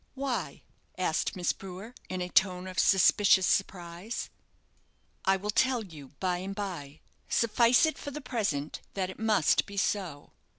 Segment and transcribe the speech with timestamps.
[0.15, 0.63] "Why?"
[0.97, 4.31] asked Miss Brewer, in a tone of suspicious surprise.
[5.25, 7.01] "I will tell you, by and by.
[7.29, 10.31] Suffice it for the present that it must be so.